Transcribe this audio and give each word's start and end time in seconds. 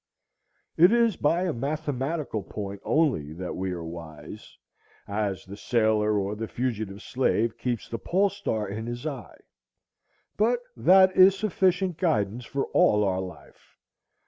It 0.77 0.91
is 0.91 1.15
by 1.15 1.43
a 1.43 1.53
mathematical 1.53 2.41
point 2.41 2.81
only 2.83 3.33
that 3.33 3.55
we 3.55 3.71
are 3.71 3.83
wise, 3.83 4.57
as 5.07 5.45
the 5.45 5.55
sailor 5.55 6.17
or 6.19 6.33
the 6.35 6.47
fugitive 6.47 7.03
slave 7.03 7.55
keeps 7.55 7.87
the 7.87 7.99
polestar 7.99 8.67
in 8.67 8.87
his 8.87 9.05
eye; 9.05 9.37
but 10.37 10.59
that 10.75 11.15
is 11.15 11.37
sufficient 11.37 11.99
guidance 11.99 12.45
for 12.45 12.63
all 12.73 13.03
our 13.03 13.21
life. 13.21 13.77